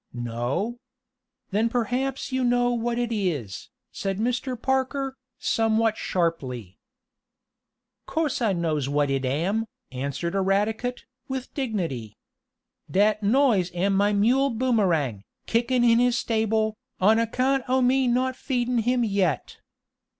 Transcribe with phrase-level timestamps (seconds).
[0.15, 0.79] "No.
[1.51, 4.59] Then perhaps you know what it is," said Mr.
[4.59, 6.79] Parker, somewhat sharply.
[8.07, 12.17] "Course I knows what it am," answered Eradicate, with dignity.
[12.89, 18.35] "Dat noise am my mule Boomerang, kickin' in his stable, on account oh me not
[18.35, 19.57] feedin' him yet.